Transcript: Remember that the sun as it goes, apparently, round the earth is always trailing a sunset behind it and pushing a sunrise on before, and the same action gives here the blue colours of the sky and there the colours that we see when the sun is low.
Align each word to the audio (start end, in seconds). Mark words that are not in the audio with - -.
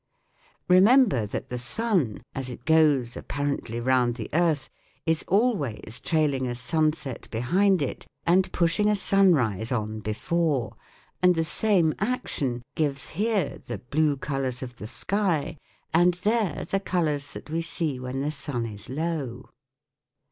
Remember 0.67 1.27
that 1.27 1.49
the 1.51 1.59
sun 1.59 2.23
as 2.33 2.49
it 2.49 2.65
goes, 2.65 3.15
apparently, 3.15 3.79
round 3.79 4.15
the 4.15 4.29
earth 4.33 4.67
is 5.05 5.23
always 5.27 6.01
trailing 6.03 6.47
a 6.47 6.55
sunset 6.55 7.27
behind 7.29 7.83
it 7.83 8.07
and 8.25 8.51
pushing 8.51 8.89
a 8.89 8.95
sunrise 8.95 9.71
on 9.71 9.99
before, 9.99 10.75
and 11.21 11.35
the 11.35 11.45
same 11.45 11.93
action 11.99 12.63
gives 12.75 13.09
here 13.09 13.61
the 13.63 13.77
blue 13.77 14.17
colours 14.17 14.63
of 14.63 14.77
the 14.77 14.87
sky 14.87 15.55
and 15.93 16.15
there 16.15 16.65
the 16.67 16.79
colours 16.79 17.33
that 17.33 17.51
we 17.51 17.61
see 17.61 17.99
when 17.99 18.21
the 18.21 18.31
sun 18.31 18.65
is 18.65 18.89
low. 18.89 19.51